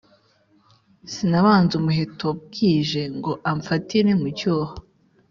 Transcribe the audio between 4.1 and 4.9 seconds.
mu cyuho